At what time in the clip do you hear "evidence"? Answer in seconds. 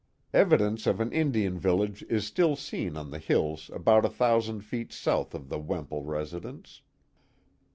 0.33-0.87